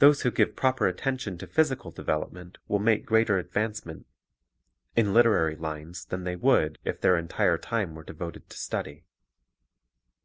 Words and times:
Those 0.00 0.22
who 0.22 0.32
give 0.32 0.56
proper 0.56 0.88
attention 0.88 1.38
to 1.38 1.46
physical 1.46 1.92
development 1.92 2.58
will 2.66 2.80
make 2.80 3.06
greater 3.06 3.34
Mental 3.34 3.46
Effect 3.46 3.50
advancement 3.56 4.06
in 4.96 5.14
literary 5.14 5.54
lines 5.54 6.04
than 6.04 6.24
they 6.24 6.34
would 6.34 6.80
if 6.84 7.00
their 7.00 7.16
entire 7.16 7.58
time 7.58 7.94
were 7.94 8.02
devoted 8.02 8.50
to 8.50 8.58
study. 8.58 9.04